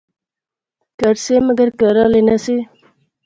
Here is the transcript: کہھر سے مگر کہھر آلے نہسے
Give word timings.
کہھر 0.99 1.15
سے 1.25 1.39
مگر 1.47 1.69
کہھر 1.79 1.95
آلے 2.05 2.21
نہسے 2.27 2.57